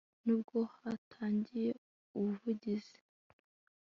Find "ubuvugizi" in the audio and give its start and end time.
2.17-2.97